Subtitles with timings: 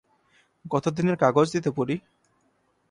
[0.65, 1.95] গত দিনের কাগজ দিতে পুরি?